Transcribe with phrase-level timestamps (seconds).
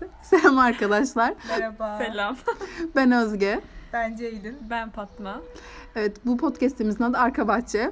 [0.22, 1.34] Selam arkadaşlar.
[1.48, 1.98] Merhaba.
[1.98, 2.36] Selam.
[2.96, 3.60] Ben Özge.
[3.92, 4.58] Ben Ceylin.
[4.70, 5.40] Ben Fatma.
[5.96, 7.90] Evet bu podcastimizin adı Arka Bahçe.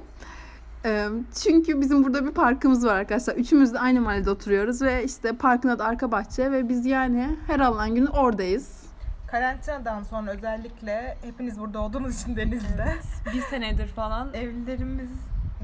[0.85, 1.07] Ee,
[1.43, 3.35] çünkü bizim burada bir parkımız var arkadaşlar.
[3.35, 7.59] Üçümüz de aynı mahallede oturuyoruz ve işte parkın adı Arka Bahçe ve biz yani her
[7.59, 8.83] Allah'ın günü oradayız.
[9.31, 12.95] Karantinadan sonra özellikle hepiniz burada olduğunuz için Denizli'de.
[13.33, 15.09] Bir senedir falan Evlerimiz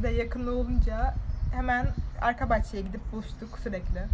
[0.04, 1.14] de yakın olunca
[1.54, 1.88] hemen
[2.22, 4.08] arka bahçeye gidip buluştuk sürekli.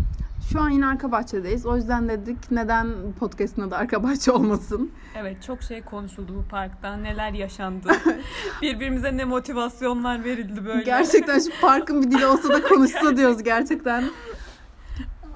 [0.51, 1.65] Şu an yine Arka Bahçe'deyiz.
[1.65, 2.87] O yüzden dedik neden
[3.19, 4.91] podcast'ın adı Arka Bahçe olmasın.
[5.15, 6.97] evet çok şey konuşuldu bu parkta.
[6.97, 7.91] Neler yaşandı.
[8.61, 10.83] Birbirimize ne motivasyonlar verildi böyle.
[10.83, 14.03] Gerçekten şu parkın bir dili olsa da konuşsa diyoruz gerçekten.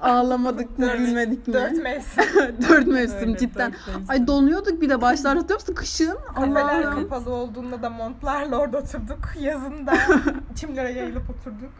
[0.02, 1.54] Ağlamadık mı bilmedik mi?
[1.54, 2.24] Dört mevsim.
[2.68, 3.72] Dört mevsim Öyle, cidden.
[3.72, 4.04] dört mevsim.
[4.08, 5.74] Ay donuyorduk bir de başlar hatırlıyor musun?
[5.74, 6.18] Kışın.
[6.34, 9.18] Kafeler kapalı olduğunda da montlarla orada oturduk.
[9.40, 9.94] Yazın da
[10.54, 11.70] çimlere yayılıp oturduk.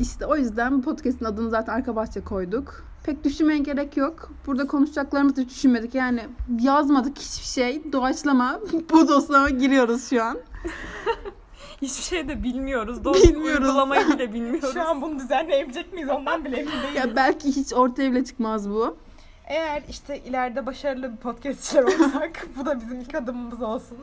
[0.00, 2.84] İşte o yüzden bu podcast'in adını zaten Arka Bahçe koyduk.
[3.04, 4.30] Pek düşünmeye gerek yok.
[4.46, 5.94] Burada konuşacaklarımızı hiç düşünmedik.
[5.94, 6.20] Yani
[6.60, 7.92] yazmadık hiçbir şey.
[7.92, 8.60] Doğaçlama.
[8.92, 10.38] bu doslama giriyoruz şu an.
[11.82, 13.04] Hiçbir şey de bilmiyoruz.
[13.04, 13.68] Doğru Bilmiyoruz.
[13.68, 14.72] uygulamayı bile bilmiyoruz.
[14.72, 16.94] Şu an bunu düzenleyebilecek miyiz ondan bile emin değilim.
[16.96, 18.96] Ya belki hiç ortaya bile çıkmaz bu.
[19.48, 23.98] Eğer işte ileride başarılı bir podcastçiler olsak bu da bizim ilk adımımız olsun.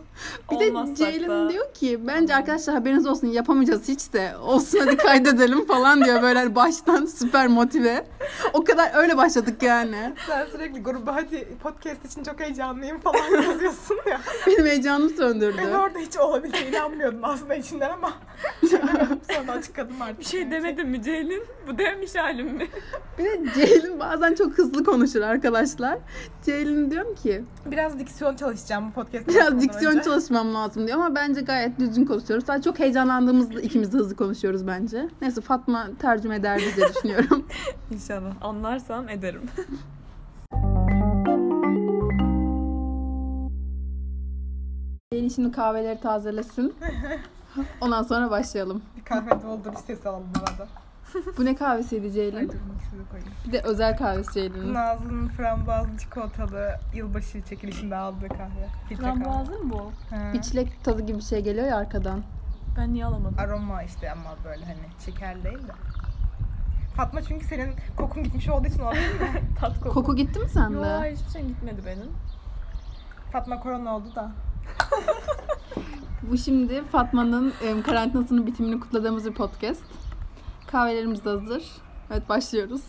[0.51, 4.37] Bir de Ceylin da- diyor ki bence arkadaşlar haberiniz olsun yapamayacağız hiç de.
[4.37, 8.05] Olsun hadi kaydedelim falan diyor böyle baştan süper motive.
[8.53, 10.13] O kadar öyle başladık yani.
[10.27, 14.21] Sen sürekli gruba hadi podcast için çok heyecanlıyım falan yazıyorsun ya.
[14.47, 15.57] Benim heyecanımı söndürdü.
[15.67, 18.13] Ben orada hiç olabileceğine inanmıyordum aslında içinden ama
[19.33, 20.19] sonra açıkladım artık.
[20.19, 21.43] Bir şey demedim mi Ceylin?
[21.67, 22.67] Bu demiş halim mi?
[23.17, 25.99] Bir de Ceylin bazen çok hızlı konuşur arkadaşlar.
[26.45, 29.27] Ceylin diyorum ki Biraz diksiyon çalışacağım bu podcast.
[29.27, 32.45] biraz diksiyon çalışmam lazım diyor ama bence gayet düzgün konuşuyoruz.
[32.45, 35.07] Sadece çok heyecanlandığımızda ikimiz de hızlı konuşuyoruz bence.
[35.21, 37.45] Neyse Fatma tercüme eder diye düşünüyorum.
[37.91, 38.33] İnşallah.
[38.41, 39.41] Anlarsam ederim.
[45.13, 46.75] Ceylin şimdi kahveleri tazelesin.
[47.81, 48.81] Ondan sonra başlayalım.
[48.97, 50.67] Bir kahve doldur ses alalım arada.
[51.37, 52.51] Bu ne kahvesiydi Ceylin?
[53.47, 54.73] Bir de özel kahvesi Ceylin'in.
[54.73, 58.67] Nazlı'nın frambuazlı çikolatalı yılbaşı çekilişinde aldığı kahve.
[58.89, 59.23] Filtre kahve.
[59.23, 59.91] Frambuazlı mı bu?
[60.15, 60.33] Ha.
[60.33, 62.23] Bir çilek tadı gibi bir şey geliyor ya arkadan.
[62.77, 63.39] Ben niye alamadım?
[63.39, 65.71] Aroma işte ama böyle hani şeker değil de.
[66.95, 69.41] Fatma çünkü senin kokun gitmiş olduğu için olabilir mi?
[69.59, 69.93] Tat koku.
[69.93, 70.77] Koku gitti mi sende?
[70.77, 72.07] Yo hayır, hiçbir şey gitmedi benim.
[73.31, 74.31] Fatma korona oldu da.
[76.31, 79.83] Bu şimdi Fatma'nın em, karantinasının bitimini kutladığımız bir podcast.
[80.71, 81.63] Kahvelerimiz de hazır.
[82.11, 82.81] Evet başlıyoruz.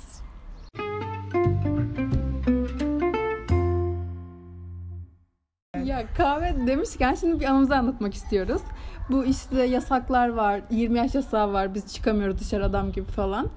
[5.84, 8.62] Ya kahve demişken şimdi bir anımızı anlatmak istiyoruz.
[9.10, 13.48] Bu işte yasaklar var, 20 yaş yasağı var, biz çıkamıyoruz dışarı adam gibi falan.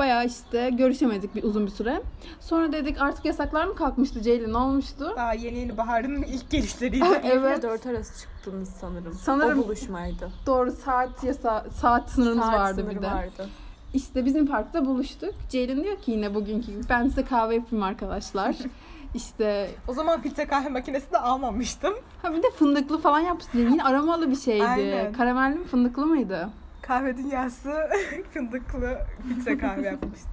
[0.00, 2.02] Bayağı işte görüşemedik bir uzun bir süre.
[2.40, 5.12] Sonra dedik artık yasaklar mı kalkmıştı Ceylin ne olmuştu?
[5.16, 7.04] Daha yeni yeni baharın ilk gelişleriydi.
[7.24, 7.62] Evet.
[7.62, 9.14] 4 arası çıktınız sanırım.
[9.14, 10.30] Sanırım- O buluşmaydı.
[10.46, 13.06] Doğru saat yasa saat sınırımız Saat vardı sınırı bir de.
[13.06, 13.48] vardı.
[13.94, 15.34] İşte bizim parkta buluştuk.
[15.48, 18.56] Ceylin diyor ki yine bugünkü gibi ben size kahve yapayım arkadaşlar.
[19.14, 21.94] İşte O zaman filtre kahve makinesi de almamıştım.
[22.22, 23.58] ha bir de fındıklı falan yapmıştı.
[23.58, 24.66] Yine aromalı bir şeydi.
[24.66, 25.12] Aynen.
[25.12, 26.48] Karamelli mi fındıklı mıydı?
[26.90, 27.88] Kahve dünyası
[28.34, 30.30] fındıklı filtre kahve yapmıştım.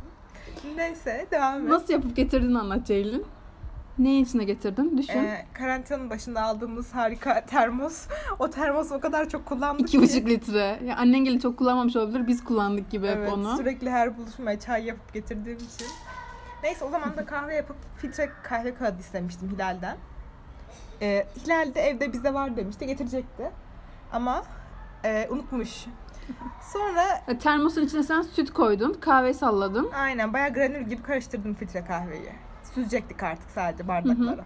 [0.75, 1.69] Neyse devam et.
[1.69, 3.25] Nasıl yapıp getirdiğini anlat Ceylin.
[3.99, 4.97] Neyin içine getirdin?
[4.97, 5.19] Düşün.
[5.19, 8.07] Ee, karantinanın başında aldığımız harika termos.
[8.39, 10.01] O termos o kadar çok kullandık İki ki.
[10.01, 10.79] buçuk litre.
[10.85, 12.27] Ya annen gelin çok kullanmamış olabilir.
[12.27, 13.57] Biz kullandık gibi hep Evet, onu.
[13.57, 15.87] sürekli her buluşmaya çay yapıp getirdiğim için.
[16.63, 19.97] Neyse o zaman da kahve yapıp filtre kahve kağıdı istemiştim Hilal'den.
[21.01, 23.51] Ee, Hilal de evde bizde var demişti, getirecekti.
[24.11, 24.43] Ama
[25.05, 25.85] e, unutmuş.
[26.73, 28.93] Sonra E, Termosun içine sen süt koydun.
[28.93, 29.89] Kahveyi salladın.
[29.95, 32.31] aynen bayağı granül gibi karıştırdım filtre kahveyi.
[32.73, 34.43] Süzecektik artık sadece bardaklara.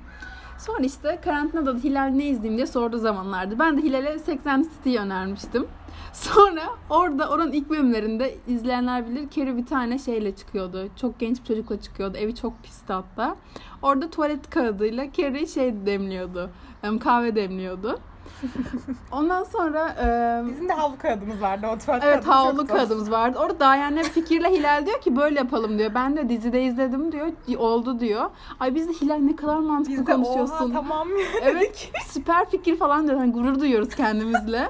[0.58, 3.60] Sonra işte karantinada da Hilal ne izleyeyim diye sorduğu zamanlardı.
[3.60, 5.68] Ben de Hilal'e 80 City'yi önermiştim.
[6.14, 10.88] Sonra orada oranın ilk bölümlerinde izleyenler bilir Carrie bir tane şeyle çıkıyordu.
[11.02, 12.18] Çok genç bir çocukla çıkıyordu.
[12.18, 13.36] Evi çok pisti hatta.
[13.82, 16.50] Orada tuvalet kağıdıyla Carrie şey demliyordu.
[16.84, 18.00] em, Kahve demliyordu.
[19.12, 23.40] Ondan sonra em, Bizim de havlu kağıdımız vardı o tuvalet Evet havlu kağıdımız vardı.
[23.40, 25.92] Orada Dayan'la fikirle Hilal diyor ki böyle yapalım diyor.
[25.96, 27.28] Ben de dizide izledim diyor.
[27.58, 28.30] Oldu diyor.
[28.60, 30.74] Ay biz de Hilal ne kadar mantıklı Biz de oha konuşuyorsun.
[30.74, 31.08] tamam
[31.42, 33.18] Evet süper fikir falan diyor.
[33.18, 34.70] Hani gurur duyuyoruz kendimizle.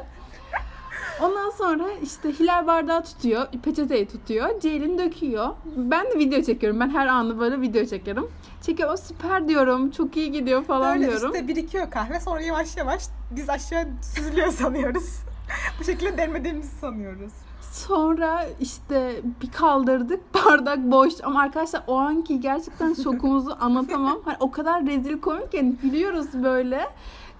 [1.21, 5.49] Ondan sonra işte Hilal bardağı tutuyor, peçeteyi tutuyor, Ceylin döküyor.
[5.77, 6.79] Ben de video çekiyorum.
[6.79, 8.27] Ben her anı böyle video çekerim.
[8.61, 11.29] Çekiyor, o süper diyorum, çok iyi gidiyor falan Böyle diyorum.
[11.31, 13.85] üstte birikiyor kahve sonra yavaş yavaş biz aşağı
[14.15, 15.19] süzülüyor sanıyoruz.
[15.79, 17.31] Bu şekilde demlediğimizi sanıyoruz.
[17.71, 24.19] Sonra işte bir kaldırdık bardak boş ama arkadaşlar o anki gerçekten şokumuzu anlatamam.
[24.25, 26.87] Hani o kadar rezil komik yani gülüyoruz böyle.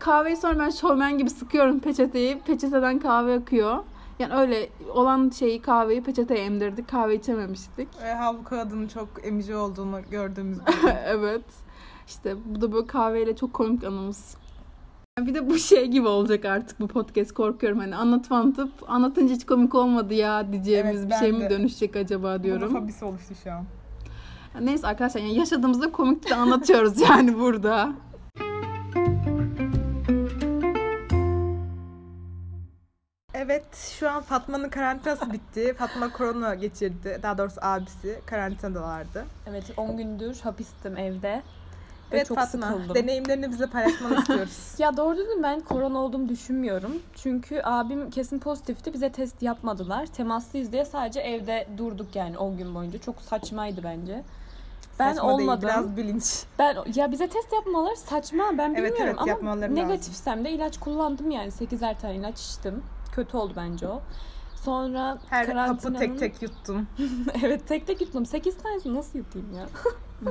[0.02, 2.40] Kahveyi sonra ben şovmen gibi sıkıyorum peçeteyi.
[2.40, 3.78] Peçeteden kahve akıyor.
[4.20, 6.88] Yani öyle olan şeyi kahveyi peçeteye emdirdik.
[6.88, 7.88] Kahve içememiştik.
[8.04, 10.92] Ve havlu kağıdının çok emici olduğunu gördüğümüz gibi.
[11.06, 11.44] evet.
[12.08, 14.36] İşte bu da böyle kahveyle çok komik anımız.
[15.20, 17.80] Bir de bu şey gibi olacak artık bu podcast korkuyorum.
[17.80, 21.50] Hani anlatıp anlatıp anlatınca hiç komik olmadı ya diyeceğimiz Evet, bir şey mi de.
[21.50, 22.70] dönüşecek acaba diyorum.
[22.70, 23.64] Bunun fobisi oluştu şu an.
[24.62, 27.92] Neyse arkadaşlar yani yaşadığımızda komik de anlatıyoruz yani burada.
[33.44, 35.74] Evet şu an Fatma'nın karantinası bitti.
[35.78, 37.20] Fatma korona geçirdi.
[37.24, 39.26] Daha doğrusu abisi karantinadalardı.
[39.48, 41.42] Evet 10 gündür hapistim evde.
[42.12, 42.96] Ve Evet çok Fatma sıkıldım.
[42.96, 44.76] deneyimlerini bize paylaşmanı istiyoruz.
[44.78, 47.02] Ya doğru düzgün ben korona olduğumu düşünmüyorum.
[47.16, 48.94] Çünkü abim kesin pozitifti.
[48.94, 50.06] Bize test yapmadılar.
[50.06, 53.00] Temaslıyız diye sadece evde durduk yani 10 gün boyunca.
[53.02, 54.24] Çok saçmaydı bence.
[55.00, 55.70] Ben Saçma değil, olmadım.
[55.70, 56.44] biraz bilinç.
[56.60, 58.44] Ben ya bize test yapmaları saçma.
[58.58, 59.76] Ben Evet, bilmiyorum evet, ama yapmaları lazım.
[59.76, 61.48] negatifsem de ilaç kullandım yani.
[61.52, 62.84] 8'er tane ilaç içtim.
[63.12, 64.02] Kötü oldu bence o.
[64.56, 66.88] Sonra Her hapı karantinanın- tek tek yuttun.
[67.44, 68.26] evet tek tek yuttum.
[68.26, 69.66] 8 tanesini nasıl yutayım ya?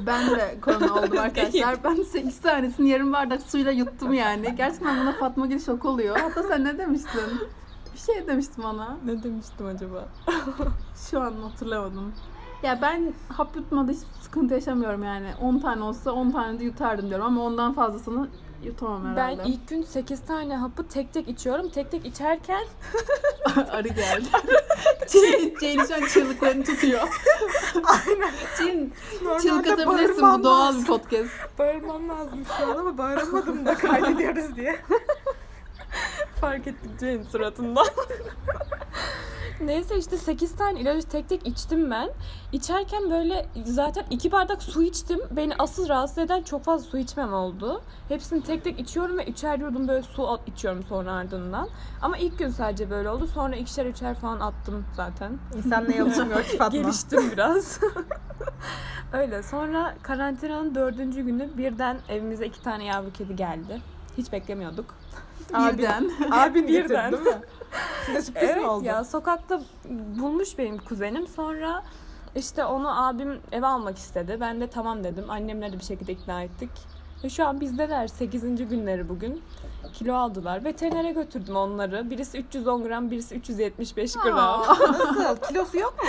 [0.06, 1.84] Ben de korona oldum arkadaşlar.
[1.84, 4.54] Ben 8 tanesini yarım bardak suyla yuttum yani.
[4.56, 6.16] Gerçekten buna Fatma Gül şok oluyor.
[6.16, 7.20] Hatta sen ne demiştin?
[7.94, 8.96] Bir şey demiştin bana.
[9.04, 10.08] ne demiştim acaba?
[11.10, 12.12] Şu an hatırlamadım.
[12.62, 15.28] Ya ben hap yutmada hiç sıkıntı yaşamıyorum yani.
[15.40, 18.28] 10 tane olsa 10 tane de yutardım diyorum ama ondan fazlasını
[18.64, 19.42] yutamam herhalde.
[19.44, 21.68] Ben ilk gün 8 tane hapı tek tek içiyorum.
[21.68, 22.64] Tek tek içerken
[23.70, 24.26] Arı geldi.
[25.60, 27.08] Ceylin şu an çığlıklarını tutuyor.
[27.84, 28.90] Aynen.
[29.22, 31.30] Normalde çığlık atabilirsin bu doğal bir podcast.
[31.58, 34.80] Bağırmam lazım şu an ama bağıramadım da kaydediyoruz diye.
[36.40, 37.86] fark ettik Ceylin suratından.
[39.64, 42.10] Neyse işte 8 tane ilacı tek tek içtim ben.
[42.52, 45.20] İçerken böyle zaten 2 bardak su içtim.
[45.30, 47.82] Beni asıl rahatsız eden çok fazla su içmem oldu.
[48.08, 51.68] Hepsini tek tek içiyorum ve üçer yudum böyle su at- içiyorum sonra ardından.
[52.02, 53.26] Ama ilk gün sadece böyle oldu.
[53.26, 55.38] Sonra ikişer üçer falan attım zaten.
[55.56, 56.78] İnsanla yalışmıyor ki Fatma.
[56.82, 57.80] Geliştim biraz.
[59.12, 59.42] Öyle.
[59.42, 63.80] Sonra karantinanın dördüncü günü birden evimize iki tane yavru kedi geldi.
[64.18, 64.94] Hiç beklemiyorduk.
[65.54, 66.10] Abi, Birden.
[66.30, 67.12] abin getirdi Birden.
[67.12, 67.40] değil mi?
[68.06, 68.84] Size sürpriz mi Evet oldu?
[68.84, 69.60] ya sokakta
[70.18, 71.26] bulmuş benim kuzenim.
[71.26, 71.82] Sonra
[72.34, 74.36] işte onu abim eve almak istedi.
[74.40, 75.24] Ben de tamam dedim.
[75.30, 76.70] Annemleri de bir şekilde ikna ettik.
[77.24, 78.68] Ve şu an bizdeler 8.
[78.68, 79.42] günleri bugün.
[79.92, 80.64] Kilo aldılar.
[80.64, 82.10] Veterinere götürdüm onları.
[82.10, 84.38] Birisi 310 gram, birisi 375 gram.
[84.38, 84.58] Aa,
[85.18, 85.36] Nasıl?
[85.48, 86.08] Kilosu yok mu?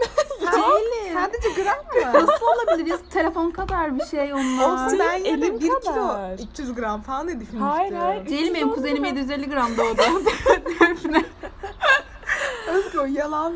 [0.40, 1.14] Ceylin.
[1.14, 2.26] Sadece gram mı?
[2.26, 2.86] Nasıl olabilir?
[2.90, 4.84] Ya Telefon kadar bir şey onlar.
[4.86, 6.32] Olsun ben yine elim de 1 kilo kadar.
[6.52, 7.60] 300 gram falan diye düşünmüştüm.
[7.68, 8.26] Hayır, hayır.
[8.26, 9.16] Ceylin benim 310 kuzenim gram.
[9.16, 9.76] 750 gram
[11.04, 11.24] doğdu.
[12.68, 13.54] Özgür o yalan.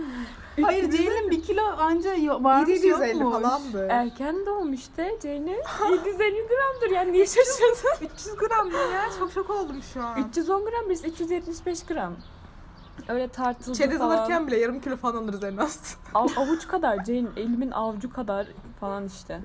[0.62, 2.10] Hayır Ceylin bir kilo anca
[2.44, 3.34] varmış 750 yokmuş.
[3.42, 3.86] falandı.
[3.90, 5.56] Erken doğum işte Ceylin.
[5.92, 8.06] 750 gramdır yani niye şaşırdın?
[8.14, 9.04] 300 gram mı ya?
[9.18, 10.18] Çok şok oldum şu an.
[10.28, 12.12] 310 gram birisi 375 gram.
[13.08, 14.16] Öyle tartıldı Çerez falan.
[14.18, 15.96] alırken bile yarım kilo falan alırız en az.
[16.14, 18.46] Av- avuç kadar Ceylin elimin avucu kadar
[18.80, 19.40] falan işte.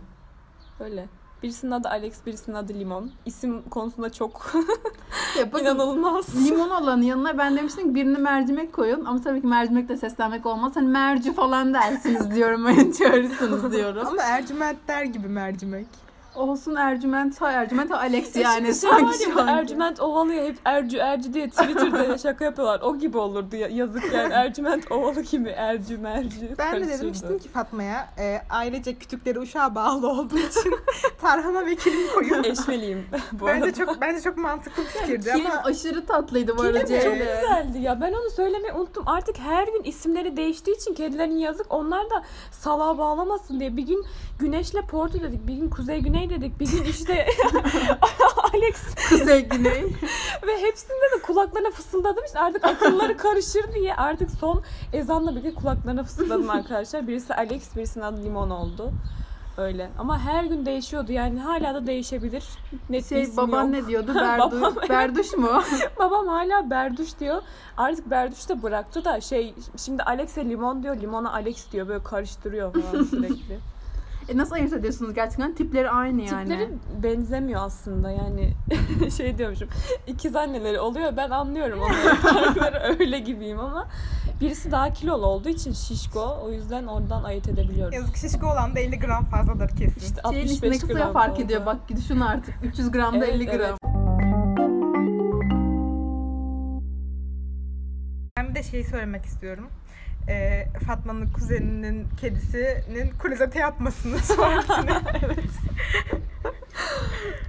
[0.80, 1.06] Öyle.
[1.44, 3.12] Birisinin adı Alex, birisinin adı Limon.
[3.26, 4.52] İsim konusunda çok
[5.40, 6.46] Ya bakın, inanılmaz.
[6.46, 9.06] limon olanın yanına ben demiştim ki birini mercimek koyun.
[9.06, 10.72] Ama tabii ki mercimekle seslenmek olmaz.
[10.76, 12.66] Hani merci falan dersiniz diyorum.
[12.66, 14.08] Hani çağırırsınız diyorum.
[14.08, 15.88] Ama Ercümentler gibi mercimek.
[16.36, 18.76] Olsun Ercüment, ha Ercüment, ha Alex Yani yani.
[18.76, 19.52] şey var sanki ya şu anki.
[19.52, 22.82] Ercüment Ovalı ya hep Ercü Ercü diye Twitter'da şaka yapıyorlar.
[22.82, 24.34] O gibi olurdu ya, yazık yani.
[24.40, 26.56] Ercüment Ovalı gibi Ercü Merci.
[26.58, 27.02] Ben de karışırdı.
[27.04, 30.76] demiştim ki Fatma'ya e, ailece kütükleri uşağa bağlı olduğu için
[31.22, 32.44] tarhana ve kilim koyun.
[32.44, 33.74] Eşmeliyim bu bence arada.
[33.86, 37.20] çok bence çok mantıklı bir fikirdi Kilim ama aşırı tatlıydı bu arada Kilim çok Ceylin.
[37.20, 38.02] güzeldi ya.
[38.02, 39.04] Ben onu söylemeyi unuttum.
[39.08, 41.66] Artık her gün isimleri değiştiği için kedilerin yazık.
[41.70, 43.78] Onlar da salağa bağlamasın diye.
[43.78, 44.06] Bir gün
[44.40, 45.48] Güneş'le Porto dedik.
[45.48, 46.60] Bir gün Kuzey Güney dedik.
[46.60, 47.28] Bir gün işte
[48.54, 49.84] Alex Kuzey Güney.
[50.48, 52.26] ve hepsinde de kulaklarına fısıldadım.
[52.26, 57.08] İşte artık akılları karışır diye artık son ezanla birlikte kulaklarına fısıldadım arkadaşlar.
[57.08, 58.92] Birisi Alex, birisinin adı Limon oldu.
[59.58, 59.90] Öyle.
[60.00, 61.12] Ama her gün değişiyordu.
[61.12, 62.44] Yani hala da değişebilir.
[62.90, 63.72] Net Şey baban yok.
[63.72, 64.12] ne diyordu?
[64.16, 64.76] Berdu.
[64.90, 65.64] Berduş mu?
[66.00, 67.42] Babam hala Berduş diyor.
[67.78, 70.98] Artık Berduş da bıraktı da şey şimdi Alex'e limon diyor.
[71.02, 71.88] Limona Alex diyor.
[71.88, 73.60] Böyle karıştırıyor falan sürekli.
[74.30, 75.56] E nasıl ayırt ediyorsunuz gerçekten?
[75.56, 76.44] Tipleri aynı yani.
[76.50, 76.70] Tipleri
[77.04, 78.54] benzemiyor aslında yani
[79.18, 79.70] şey diyormuşum.
[80.08, 82.16] İkiz anneleri oluyor ben anlıyorum onların
[82.56, 83.88] farkları öyle gibiyim ama
[84.42, 87.94] birisi daha kilolu olduğu için şişko o yüzden oradan ayırt edebiliyorum.
[87.94, 90.00] yazık şişko olan da 50 gram fazladır kesin.
[90.02, 91.46] İşte Şeyin 65 içinde kısaya gram fark falan.
[91.46, 91.66] ediyor.
[91.66, 92.56] Bak düşün artık.
[92.64, 93.60] 300 gramda Evet, 50 gram.
[93.62, 93.80] evet.
[98.38, 99.68] Ben bir de şey söylemek istiyorum.
[100.28, 105.02] E, Fatma'nın kuzeninin kedisinin klozete yapmasını sonrasını.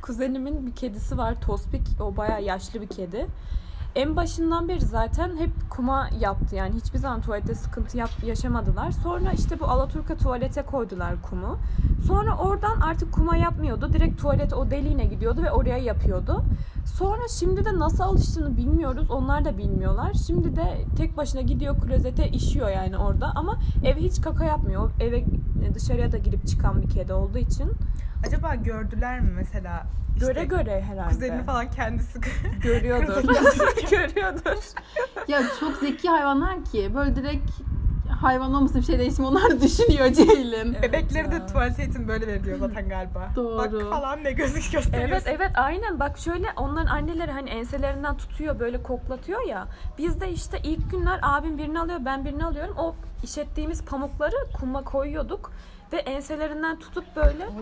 [0.02, 1.82] Kuzenimin bir kedisi var Tospik.
[2.00, 3.26] O bayağı yaşlı bir kedi.
[3.94, 6.56] En başından beri zaten hep kuma yaptı.
[6.56, 8.90] Yani hiçbir zaman tuvalette sıkıntı yap yaşamadılar.
[8.90, 11.58] Sonra işte bu Alaturka tuvalete koydular kumu.
[12.06, 13.92] Sonra oradan artık kuma yapmıyordu.
[13.92, 16.42] Direkt tuvalete o deliğine gidiyordu ve oraya yapıyordu.
[16.84, 19.10] Sonra şimdi de nasıl alıştığını bilmiyoruz.
[19.10, 20.12] Onlar da bilmiyorlar.
[20.26, 23.32] Şimdi de tek başına gidiyor klozete işiyor yani orada.
[23.34, 24.90] Ama eve hiç kaka yapmıyor.
[25.00, 25.24] Eve
[25.74, 27.72] dışarıya da girip çıkan bir kedi olduğu için.
[28.26, 29.86] Acaba gördüler mi mesela?
[30.14, 31.14] işte Göre göre herhalde.
[31.14, 32.20] Kuzenini falan kendisi
[32.62, 33.22] Görüyordur.
[33.90, 34.62] Görüyordur.
[35.28, 37.50] Ya çok zeki hayvanlar ki böyle direkt
[38.10, 40.74] hayvan olmasa bir şey değişim onlar düşünüyor Ceylin.
[40.74, 43.30] Evet Bebekleri de tuvalet eğitimi böyle veriliyor zaten galiba.
[43.36, 43.58] Doğru.
[43.58, 45.12] Bak falan ne gözük gösteriyorsun.
[45.12, 49.68] Evet evet aynen bak şöyle onların anneleri hani enselerinden tutuyor böyle koklatıyor ya.
[49.98, 52.74] Biz de işte ilk günler abim birini alıyor ben birini alıyorum.
[52.78, 55.52] O işettiğimiz pamukları kuma koyuyorduk
[55.92, 57.48] ve enselerinden tutup böyle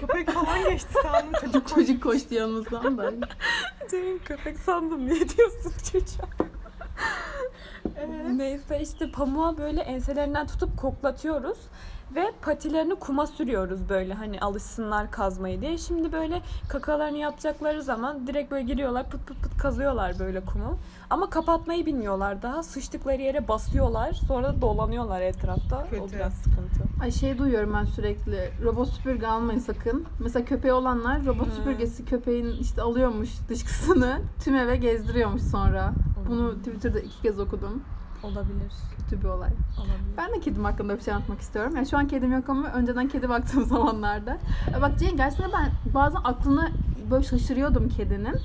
[0.00, 1.68] Köpek falan geçti sandım çocuk.
[1.68, 3.12] Çocuk koştu yanımızdan da.
[3.90, 6.45] Cem köpek sandım niye diyorsun çocuğa?
[8.36, 11.58] Neyse işte pamuğa böyle enselerinden tutup koklatıyoruz
[12.14, 15.78] ve patilerini kuma sürüyoruz böyle hani alışsınlar kazmayı diye.
[15.78, 20.78] Şimdi böyle kakalarını yapacakları zaman direkt böyle giriyorlar pıt pıt pıt kazıyorlar böyle kumu.
[21.10, 22.62] Ama kapatmayı bilmiyorlar daha.
[22.62, 25.86] Sıçtıkları yere basıyorlar sonra da dolanıyorlar etrafta.
[25.86, 26.16] O Kötü.
[26.16, 26.84] biraz sıkıntı.
[27.00, 28.50] Ay şey duyuyorum ben sürekli.
[28.64, 30.06] Robot süpürge almayın sakın.
[30.18, 31.52] Mesela köpeği olanlar robot Hmm.
[31.52, 35.92] süpürgesi köpeğin işte alıyormuş dışkısını tüm eve gezdiriyormuş sonra.
[36.28, 37.82] Bunu Twitter'da iki kez okudum.
[38.22, 38.72] Olabilir.
[38.98, 39.50] Kötü bir olay.
[39.78, 40.16] Olabilir.
[40.16, 41.76] Ben de kedim hakkında bir şey anlatmak istiyorum.
[41.76, 44.38] Yani şu an kedim yok ama önceden kedi baktığım zamanlarda.
[44.72, 46.68] Ya Bak Cenk gerçekten ben bazen aklına
[47.10, 48.36] böyle şaşırıyordum kedinin.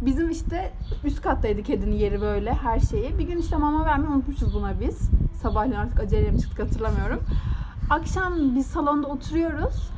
[0.00, 0.72] Bizim işte
[1.04, 3.18] üst kattaydı kedinin yeri böyle her şeyi.
[3.18, 5.10] Bir gün işte mama vermeyi unutmuşuz buna biz.
[5.42, 7.20] Sabahleyin artık aceleye mi çıktık hatırlamıyorum.
[7.90, 9.90] Akşam biz salonda oturuyoruz.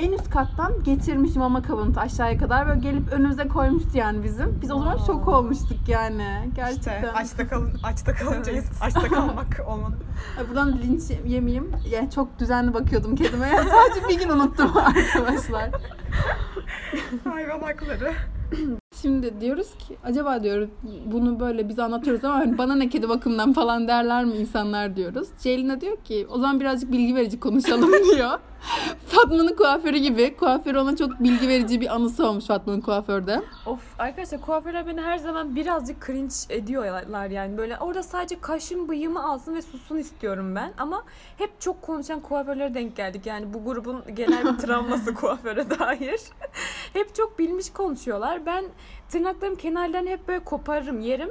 [0.00, 4.58] En üst kattan getirmiş mama kabını aşağıya kadar böyle gelip önümüze koymuştu yani bizim.
[4.62, 5.06] Biz o zaman Aa.
[5.06, 6.50] şok olmuştuk yani.
[6.54, 6.94] Gerçekten.
[6.96, 8.64] İşte açta, kalın, açta kalınca Evet.
[8.80, 9.96] açta kalmak olmadı.
[10.38, 11.72] Ay, Buradan linç yemeyeyim.
[11.90, 13.48] Yani çok düzenli bakıyordum kedime.
[13.48, 15.70] Yani sadece bir gün unuttum arkadaşlar.
[17.24, 18.12] Hayvan hakları.
[19.02, 20.68] Şimdi diyoruz ki acaba diyoruz
[21.06, 25.28] bunu böyle biz anlatıyoruz ama hani bana ne kedi bakımından falan derler mi insanlar diyoruz.
[25.42, 28.38] Ceylin de diyor ki o zaman birazcık bilgi verici konuşalım diyor.
[29.06, 30.36] Fatma'nın kuaförü gibi.
[30.36, 33.42] Kuaför ona çok bilgi verici bir anısı olmuş Fatma'nın kuaförde.
[33.66, 39.24] Of arkadaşlar kuaförler beni her zaman birazcık cringe ediyorlar yani böyle orada sadece kaşım bıyığımı
[39.24, 41.04] alsın ve sussun istiyorum ben ama
[41.38, 46.20] hep çok konuşan kuaförlere denk geldik yani bu grubun genel bir travması kuaföre dair.
[46.92, 48.46] hep çok bilmiş konuşuyorlar.
[48.46, 48.64] Ben
[49.08, 51.30] tırnaklarım kenarlarını hep böyle koparırım yerim.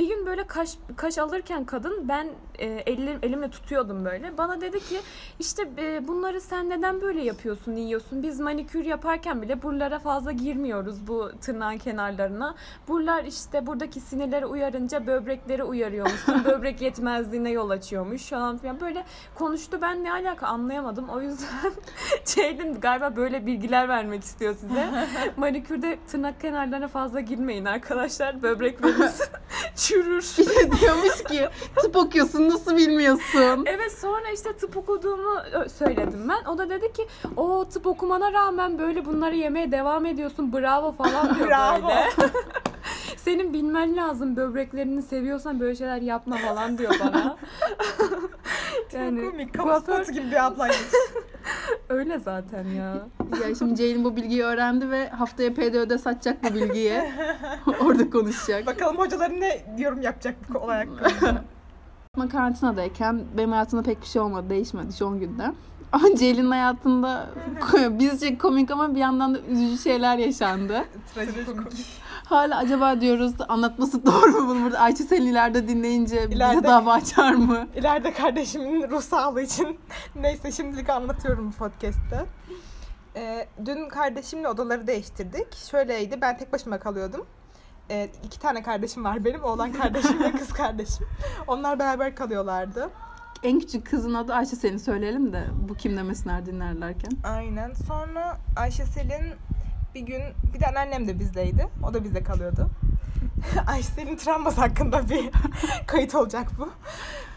[0.00, 2.28] Bir gün böyle kaş kaş alırken kadın ben
[2.58, 4.38] e, elim, elimle tutuyordum böyle.
[4.38, 5.00] Bana dedi ki
[5.38, 8.22] işte e, bunları sen neden böyle yapıyorsun, yiyorsun?
[8.22, 12.54] Biz manikür yaparken bile buralara fazla girmiyoruz bu tırnağın kenarlarına.
[12.88, 16.44] Buralar işte buradaki sinirleri uyarınca böbrekleri uyarıyormuşsun.
[16.44, 18.80] Böbrek yetmezliğine yol açıyormuş falan filan.
[18.80, 19.04] Böyle
[19.34, 21.08] konuştu ben ne alaka anlayamadım.
[21.08, 21.72] O yüzden
[22.24, 25.08] Ceylin galiba böyle bilgiler vermek istiyor size.
[25.36, 28.42] Manikürde tırnak kenarlarına fazla girmeyin arkadaşlar.
[28.42, 29.30] Böbrekleriniz
[29.90, 30.22] çürür.
[30.38, 33.64] De diyormuş ki tıp okuyorsun nasıl bilmiyorsun.
[33.66, 35.36] Evet sonra işte tıp okuduğumu
[35.78, 36.50] söyledim ben.
[36.50, 37.06] O da dedi ki
[37.36, 41.88] o tıp okumana rağmen böyle bunları yemeye devam ediyorsun bravo falan diyor Bravo.
[41.88, 42.10] böyle.
[43.16, 47.36] Senin bilmen lazım böbreklerini seviyorsan böyle şeyler yapma falan diyor bana.
[48.92, 49.58] Yani, yani komik.
[49.58, 50.78] Kuaför gibi bir ablaymış.
[51.90, 52.94] Öyle zaten ya.
[53.48, 57.02] Ya şimdi Ceylin bu bilgiyi öğrendi ve haftaya PDÖ'de satacak bu bilgiyi.
[57.80, 58.66] Orada konuşacak.
[58.66, 61.44] Bakalım hocaları ne yorum yapacak bu olay hakkında.
[62.16, 64.50] Ama karantinadayken benim hayatımda pek bir şey olmadı.
[64.50, 65.52] Değişmedi şu 10 günde.
[65.92, 67.30] Ama Ceylin'in hayatında
[67.90, 70.84] bizce komik ama bir yandan da üzücü şeyler yaşandı.
[71.14, 71.72] Trajikomik.
[72.30, 76.92] Hala acaba diyoruz anlatması doğru mu bunu burada Ayça Selin ileride dinleyince İleride- bize dava
[76.92, 77.68] açar mı?
[77.76, 79.78] İleride kardeşimin ruh sağlığı için
[80.14, 82.24] neyse şimdilik anlatıyorum bu podcast'te.
[83.16, 85.54] Ee, dün kardeşimle odaları değiştirdik.
[85.70, 87.26] Şöyleydi ben tek başıma kalıyordum.
[87.90, 89.44] Ee, iki tane kardeşim var benim.
[89.44, 91.06] Oğlan kardeşim ve kız kardeşim.
[91.46, 92.90] Onlar beraber kalıyorlardı.
[93.42, 97.10] En küçük kızın adı Ayşe Selin söyleyelim de bu kim demesinler dinlerlerken.
[97.24, 97.72] Aynen.
[97.72, 99.34] Sonra Ayşe Selin
[99.94, 100.22] bir gün
[100.54, 101.68] bir de anneannem de bizdeydi.
[101.84, 102.70] O da bizde kalıyordu.
[103.66, 105.30] Ayşe Selin travması hakkında bir
[105.86, 106.70] kayıt olacak bu.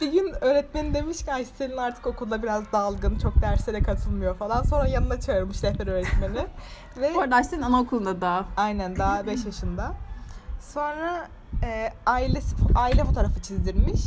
[0.02, 4.64] Bir gün öğretmeni demiş ki Ayşe Selin artık okulda biraz dalgın, çok derslere katılmıyor falan.
[4.64, 6.46] Sonra yanına çağırmış rehber öğretmeni.
[6.98, 8.46] Ve Bu arada Ayşe Selin anaokulunda daha.
[8.58, 9.94] aynen daha 5 yaşında.
[10.62, 11.28] Sonra
[11.64, 14.02] e, ailesi aile fotoğrafı çizdirmiş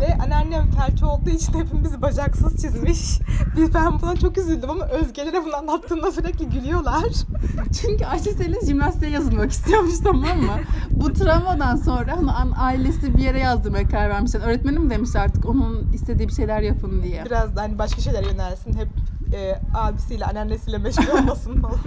[0.00, 3.18] ve anneannem felç olduğu için hepimizi bacaksız çizmiş.
[3.56, 7.04] Biz ben buna çok üzüldüm ama Özge'lere bunu anlattığımda sürekli gülüyorlar.
[7.82, 10.52] Çünkü Ayşe Selin jimnastiğe yazılmak istiyormuş tamam mı?
[10.90, 14.40] Bu travmadan sonra hani an- ailesi bir yere yazdırmaya karar vermişler.
[14.40, 17.24] Öğretmenim demiş artık onun istediği bir şeyler yapın diye.
[17.24, 18.72] Biraz da hani başka şeylere yönelsin.
[18.72, 18.88] Hep
[19.34, 21.78] e, abisiyle anneannesiyle meşgul olmasın falan.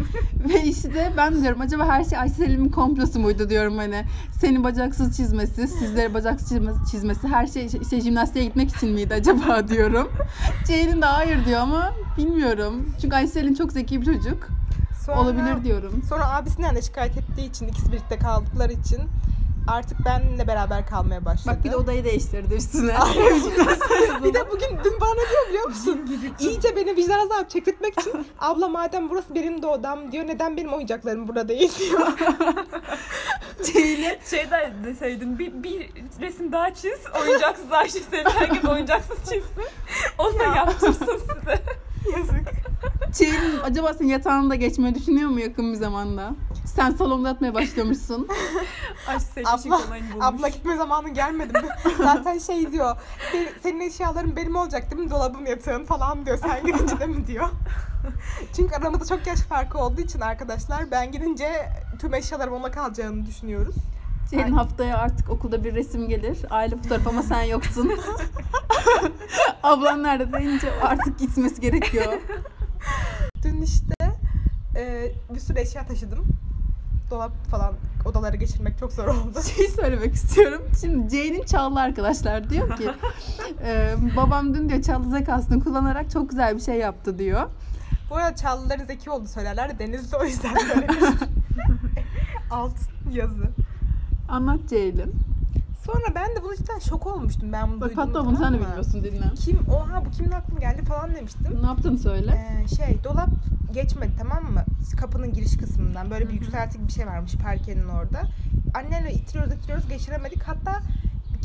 [0.49, 4.05] Ve işte ben diyorum acaba her şey Ayşe Selim'in komplosu muydu diyorum hani.
[4.39, 9.67] Seni bacaksız çizmesi, sizleri bacaksız çizmesi, çizmesi her şey işte jimnastiğe gitmek için miydi acaba
[9.67, 10.11] diyorum.
[10.67, 12.89] Ceylin de hayır diyor ama bilmiyorum.
[13.01, 14.47] Çünkü Ayşe Selim çok zeki bir çocuk.
[15.05, 16.01] Sonra- Olabilir diyorum.
[16.09, 18.99] Sonra abisinden de şikayet ettiği için ikisi birlikte kaldıkları için
[19.67, 21.55] artık benimle beraber kalmaya başladı.
[21.55, 22.93] Bak bir de odayı değiştirdi üstüne.
[24.23, 26.09] Bir de bugün dün bana diyor biliyor musun?
[26.39, 30.73] İyice beni vicdan azabı çektirtmek için abla madem burası benim de odam diyor neden benim
[30.73, 32.07] oyuncaklarım burada değil diyor.
[33.63, 35.89] Ceylin Şey de deseydin bir, bir
[36.21, 36.99] resim daha çiz.
[37.21, 39.63] Oyuncaksız Ayşe senin herkes oyuncaksız çizsin.
[40.17, 41.61] Onu da yaptırsın size.
[42.17, 42.47] Yazık.
[43.13, 46.31] Ceylin acaba senin yatağını da geçmeyi düşünüyor mu yakın bir zamanda?
[46.77, 48.27] Sen salonda yatmaya başlamışsın.
[49.07, 50.25] Ayşe senin Abla, bulmuş.
[50.25, 51.67] abla gitme zamanı gelmedi mi?
[51.97, 52.95] Zaten şey diyor,
[53.33, 55.09] "Be- senin eşyaların benim olacak değil mi?
[55.11, 56.37] Dolabım yatağın falan diyor.
[56.37, 57.49] Sen gidince de mi diyor.
[58.55, 61.51] Çünkü aramızda çok yaş farkı olduğu için arkadaşlar ben gidince
[62.01, 63.75] tüm eşyalarım ona kalacağını düşünüyoruz.
[64.31, 66.37] Ceylin haftaya artık okulda bir resim gelir.
[66.49, 67.91] Aile fotoğrafı ama sen yoksun.
[69.63, 72.13] Ablan nerede deyince artık gitmesi gerekiyor.
[73.43, 73.95] Dün işte
[74.75, 76.25] e, bir sürü eşya taşıdım.
[77.11, 77.73] Dolap falan
[78.05, 79.41] odaları geçirmek çok zor oldu.
[79.55, 80.61] Şey söylemek istiyorum.
[80.81, 82.91] Şimdi Ceylin Çağlı arkadaşlar diyor ki
[83.63, 87.49] e, babam dün diyor Çağlı zekasını kullanarak çok güzel bir şey yaptı diyor.
[88.09, 90.95] Bu arada Çağlıların zeki olduğu söylerler de Denizli o yüzden böyle bir
[92.51, 92.77] alt
[93.11, 93.43] yazı.
[94.29, 95.13] Anlat Ceylin.
[95.85, 98.59] Sonra ben de bunu cidden şok olmuştum ben bunu Bak duyduğumda, hatta bunu sen de
[98.59, 99.33] bilmiyorsun dinle.
[99.35, 99.59] Kim?
[99.71, 101.59] Oha bu kimin aklına geldi falan demiştim.
[101.61, 102.47] Ne yaptığını söyle.
[102.63, 103.29] Ee, şey dolap
[103.73, 104.65] geçmedi tamam mı?
[104.99, 108.21] Kapının giriş kısmından böyle bir yükseltik bir şey varmış parkenin orada.
[108.73, 110.43] Annemle itiriyoruz itiriyoruz geçiremedik.
[110.43, 110.79] Hatta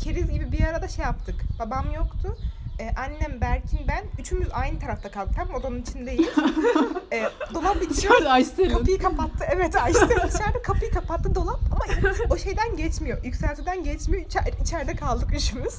[0.03, 1.41] keriz gibi bir arada şey yaptık.
[1.59, 2.37] Babam yoktu.
[2.79, 5.35] Ee, annem, Berkin, ben üçümüz aynı tarafta kaldık.
[5.35, 6.27] Tam odanın içindeyiz.
[7.13, 8.25] ee, dolap bitiriyoruz.
[8.25, 8.77] Dışarıda.
[8.77, 9.45] Kapıyı kapattı.
[9.51, 11.85] Evet Ayşe dışarıda kapıyı kapattı dolap ama
[12.29, 13.23] o şeyden geçmiyor.
[13.23, 14.25] Yükseltiden geçmiyor.
[14.25, 15.73] İçer, içeride kaldık üçümüz.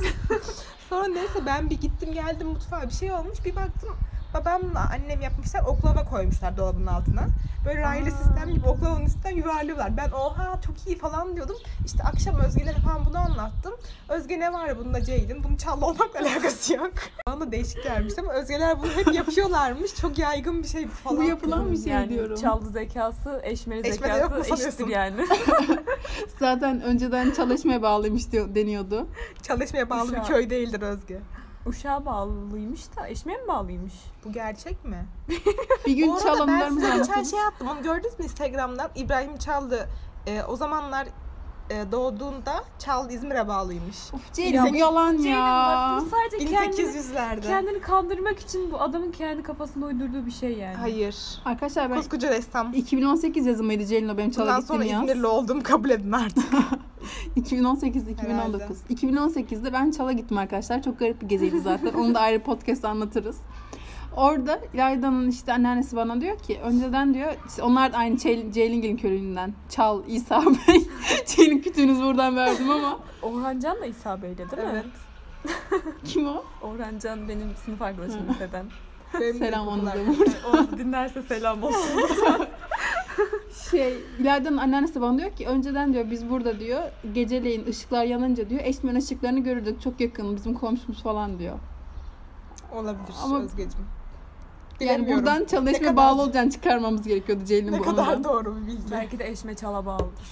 [0.88, 3.44] Sonra neyse ben bir gittim geldim mutfağa bir şey olmuş.
[3.44, 3.96] Bir baktım
[4.34, 7.26] babamla annem yapmışlar oklava koymuşlar dolabın altına.
[7.66, 9.96] Böyle raylı sistem gibi oklavanın üstünden yuvarlıyorlar.
[9.96, 11.56] Ben oha çok iyi falan diyordum.
[11.86, 13.74] İşte akşam Özge'lere falan bunu anlattım.
[14.08, 15.44] Özge ne var ya bunda Ceylin?
[15.44, 16.92] Bunun çallı olmakla alakası yok.
[17.26, 19.94] Bana da değişik gelmiş ama Özgeler bunu hep yapıyorlarmış.
[19.94, 21.16] Çok yaygın bir şey bu falan.
[21.16, 22.36] Bu yapılan bir şey yani diyorum.
[22.36, 24.68] çaldı zekası, eşmeli Eşmede yok mu zekası sanıyorsun?
[24.68, 25.26] eşittir yani.
[26.38, 29.06] Zaten önceden çalışmaya bağlıymış diyor, deniyordu.
[29.42, 31.20] Çalışmaya bağlı bir köy değildir Özge.
[31.66, 33.94] Uşağa bağlıymış da eşmeğe mi bağlıymış?
[34.24, 35.06] Bu gerçek mi?
[35.86, 37.68] Bir gün Bu arada ben size geçen şey attım.
[37.68, 38.90] Onu gördünüz mü Instagram'dan?
[38.94, 39.88] İbrahim Çaldı.
[40.26, 41.08] Ee, o zamanlar
[41.70, 43.96] doğduğunda Çaldı İzmir'e bağlıymış.
[44.14, 45.96] Of Ceylin bu yalan Ceylin ya.
[45.98, 47.40] bak bu sadece kendini, 1800'lerde.
[47.40, 50.74] kendini kandırmak için bu adamın kendi kafasında uydurduğu bir şey yani.
[50.76, 51.16] Hayır.
[51.44, 52.72] Arkadaşlar ben Koskoca ressam.
[52.74, 55.10] 2018 yazımıydı Ceylin o benim Bundan çala sonra gittiğim yaz.
[55.10, 56.44] İzmirli olduğumu kabul edin artık.
[57.36, 58.76] 2018 2019.
[58.90, 60.82] 2018'de ben Çala gittim arkadaşlar.
[60.82, 61.92] Çok garip bir geziydi zaten.
[61.92, 63.36] Onu da ayrı podcast anlatırız.
[64.16, 68.96] Orada İlayda'nın işte anneannesi bana diyor ki önceden diyor işte onlar da aynı Ceylin, Ceylingil'in
[68.96, 69.54] köyünden.
[69.68, 70.86] Çal İsa Bey.
[71.26, 74.68] Ceylin kütüğünüzü buradan verdim ama Orhan Can da İsa Bey'le değil mi?
[74.72, 74.84] evet.
[76.04, 76.44] kim o?
[76.62, 78.66] Orhan Can benim sınıf arkadaşım liseden.
[79.20, 79.94] Benim Selam onu da.
[80.52, 82.00] O dinlerse selam olsun.
[83.70, 86.82] Şey İlayda'nın anneannesi bana diyor ki önceden diyor biz burada diyor
[87.14, 89.80] geceleyin ışıklar yanınca diyor eşmen ışıklarını görürdük.
[89.82, 91.58] Çok yakın bizim komşumuz falan diyor.
[92.72, 93.86] Olabilir Ama- Özgeciğim.
[94.80, 95.24] Yani Bilemiyorum.
[95.24, 98.24] buradan Ne çalışmaya kadar- bağlı olacağını çıkarmamız gerekiyordu Ceylin ne bu kadar anıdan.
[98.24, 98.90] doğru bir bilgi.
[98.90, 100.28] Belki de eşme çala bağlıdır.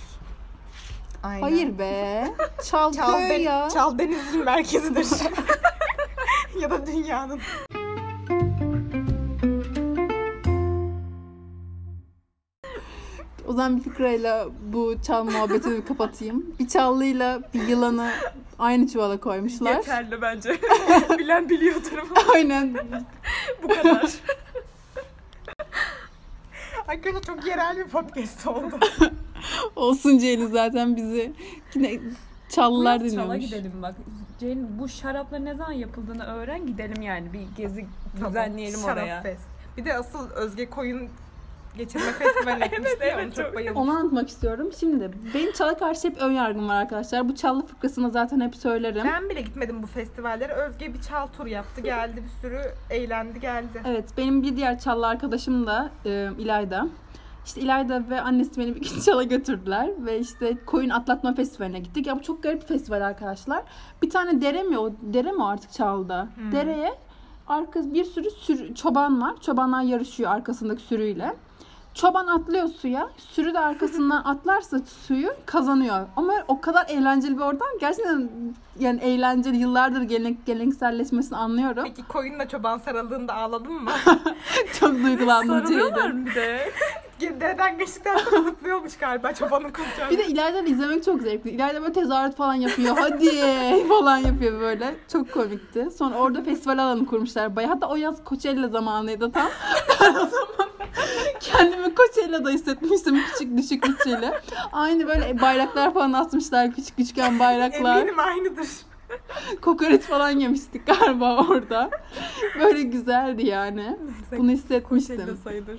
[1.23, 1.41] Aynen.
[1.43, 2.29] Hayır be.
[2.71, 3.69] Çal, Çal, köy Den- ya.
[3.75, 5.07] Çal Denizli'nin merkezidir.
[6.61, 7.41] ya da dünyanın.
[13.49, 16.47] O zaman bir fıkrayla bu çal muhabbetini bir kapatayım.
[16.61, 18.11] Bir çallıyla bir yılanı
[18.59, 19.75] aynı çuvala koymuşlar.
[19.77, 20.61] Yeterli bence.
[21.19, 21.91] Bilen biliyordur
[22.35, 22.77] Aynen.
[23.63, 24.03] Bu kadar.
[26.89, 28.79] Arkadaşlar çok yerel bir podcast oldu.
[29.77, 31.33] Olsun Ceylin zaten bizi
[31.75, 32.01] yine
[32.49, 33.41] çallılar Çala dinliyormuş.
[33.47, 33.95] gidelim bak.
[34.41, 37.33] Ceylin bu şarapların ne zaman yapıldığını öğren gidelim yani.
[37.33, 37.87] Bir gezi
[38.27, 39.23] düzenleyelim Şarap oraya.
[39.23, 39.45] Fest.
[39.77, 41.09] Bir de asıl Özge Koyun
[41.77, 43.77] geçirme festivaline gitmişti evet, onu çok çok- bayıldım.
[43.77, 44.71] Onu anlatmak istiyorum.
[44.81, 47.29] Şimdi benim çala karşı hep ön yargım var arkadaşlar.
[47.29, 49.03] Bu çallı fıkrasını zaten hep söylerim.
[49.13, 50.53] Ben bile gitmedim bu festivallere.
[50.53, 51.81] Özge bir çal tur yaptı.
[51.81, 53.83] Geldi bir sürü eğlendi geldi.
[53.87, 56.89] Evet benim bir diğer çallı arkadaşım da e, İlayda.
[57.45, 62.07] İşte İlayda ve annesi beni bir gün çala götürdüler ve işte koyun atlatma festivaline gittik.
[62.07, 63.63] Ya bu çok garip bir festival arkadaşlar.
[64.03, 64.91] Bir tane dere mi o?
[65.03, 66.29] Dere mi artık çalda?
[66.35, 66.53] Hmm.
[66.53, 66.95] Dereye
[67.49, 69.35] arka bir sürü sürü, çoban var.
[69.41, 71.37] Çobanlar yarışıyor arkasındaki sürüyle.
[71.95, 73.09] Çoban atlıyor suya.
[73.19, 76.07] Sürü de arkasından atlarsa suyu kazanıyor.
[76.17, 77.69] Ama o kadar eğlenceli bir ortam.
[77.81, 78.31] Gerçekten
[78.81, 79.57] yani eğlenceli.
[79.57, 81.85] Yıllardır gelenek, gelenekselleşmesini anlıyorum.
[81.85, 83.91] Peki koyunla çoban sarıldığında ağladın mı?
[84.81, 85.81] Çok duygulandırıcıydı.
[85.81, 86.73] Sarılıyorlar bir de.
[87.41, 90.11] Dereden geçtikten sonra zıplıyormuş galiba çobanın kızcağızı.
[90.11, 91.51] Bir de İlayda'yı izlemek çok zevkli.
[91.51, 92.97] İlayda böyle tezahürat falan yapıyor.
[92.99, 94.95] Hadi falan yapıyor böyle.
[95.13, 95.89] Çok komikti.
[95.99, 97.57] Sonra orada festival alanı kurmuşlar.
[97.57, 97.71] Bayağı.
[97.71, 99.49] Hatta o yaz Coachella zamanıydı tam.
[101.43, 103.21] Kendimi Coachella'da hissetmiştim.
[103.33, 104.33] Küçük düşük bütçeli.
[104.73, 106.75] Aynı böyle bayraklar falan asmışlar.
[106.75, 107.97] Küçük üçgen bayraklar.
[107.99, 108.69] Eminim aynıdır.
[109.63, 111.91] Kokoreç falan yemiştik galiba orada.
[112.61, 113.97] Böyle güzeldi yani.
[114.39, 115.17] Bunu hissetmiştim.
[115.17, 115.79] Koşella sayılır.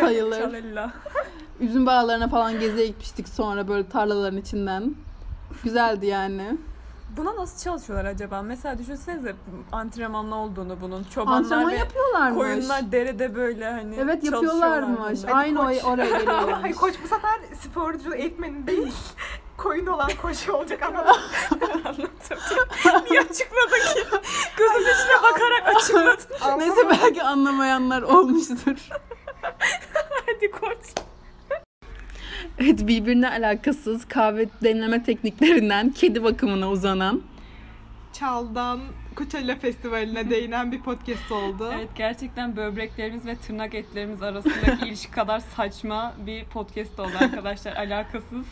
[0.00, 0.38] Sayılır.
[0.38, 0.92] Çalella.
[1.60, 4.94] Üzüm bağlarına falan geziye gitmiştik sonra böyle tarlaların içinden.
[5.64, 6.56] Güzeldi yani.
[7.16, 8.42] Buna nasıl çalışıyorlar acaba?
[8.42, 9.34] Mesela düşünsenize
[9.72, 11.04] antrenmanlı olduğunu bunun.
[11.04, 12.38] Çobanlar Antrenman ve yapıyorlarmış.
[12.38, 15.22] koyunlar derede böyle hani Evet çalışıyorlar yapıyorlarmış.
[15.22, 15.32] bunda.
[15.34, 15.76] Aynı koç.
[15.84, 16.76] o- oraya Ama geliyorlarmış.
[16.76, 18.92] koç bu sefer sporcu eğitmeni değil.
[19.56, 21.04] Koyun olan koşu olacak ama
[23.10, 24.04] Niye açıkladın ki?
[24.56, 26.58] Gözümün içine bakarak açıkladın.
[26.58, 28.88] Neyse belki anlamayanlar olmuştur.
[30.26, 30.78] Hadi koç.
[32.58, 37.22] Evet birbirine alakasız kahve demleme tekniklerinden kedi bakımına uzanan
[38.12, 38.80] Çaldan
[39.16, 41.72] Coachella Festivali'ne değinen bir podcast oldu.
[41.74, 47.72] Evet gerçekten böbreklerimiz ve tırnak etlerimiz arasındaki ilişki kadar saçma bir podcast oldu arkadaşlar.
[47.76, 48.46] Alakasız.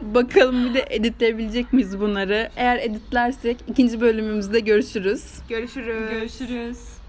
[0.00, 2.50] Bakalım bir de editleyebilecek miyiz bunları?
[2.56, 5.38] Eğer editlersek ikinci bölümümüzde görüşürüz.
[5.48, 6.10] Görüşürüz.
[6.10, 6.99] Görüşürüz.